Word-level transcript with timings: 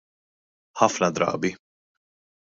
Ħafna 0.79 1.09
drabi. 1.17 1.51